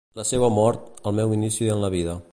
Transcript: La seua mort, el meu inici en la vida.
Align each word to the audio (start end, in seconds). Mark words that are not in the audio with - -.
La 0.19 0.23
seua 0.29 0.47
mort, 0.53 0.87
el 1.11 1.19
meu 1.21 1.37
inici 1.39 1.73
en 1.77 1.85
la 1.87 1.95
vida. 1.99 2.21